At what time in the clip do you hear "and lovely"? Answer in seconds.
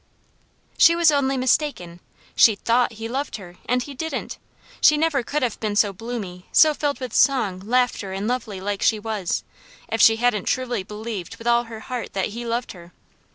8.11-8.59